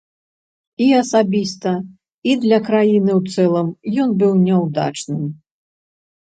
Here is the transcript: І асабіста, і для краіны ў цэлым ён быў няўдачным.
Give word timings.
І 0.85 0.85
асабіста, 1.01 1.73
і 2.29 2.33
для 2.45 2.59
краіны 2.69 3.11
ў 3.19 3.35
цэлым 3.35 3.67
ён 4.05 4.09
быў 4.25 4.33
няўдачным. 4.49 5.23